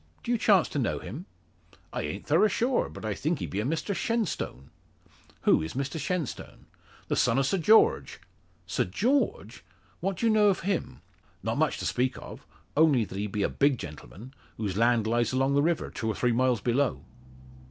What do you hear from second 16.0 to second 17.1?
or three miles below."